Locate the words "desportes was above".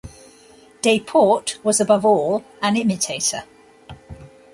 0.81-2.03